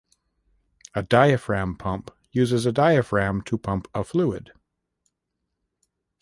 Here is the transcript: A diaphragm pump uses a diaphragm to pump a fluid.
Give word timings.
A 0.95 1.03
diaphragm 1.03 1.77
pump 1.77 2.09
uses 2.31 2.65
a 2.65 2.71
diaphragm 2.71 3.43
to 3.43 3.55
pump 3.55 3.87
a 3.93 4.03
fluid. 4.03 4.51